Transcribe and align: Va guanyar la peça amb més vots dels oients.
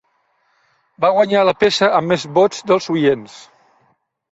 Va 1.05 1.11
guanyar 1.17 1.43
la 1.51 1.53
peça 1.65 1.91
amb 1.99 2.13
més 2.13 2.27
vots 2.39 2.65
dels 2.73 2.91
oients. 2.97 3.39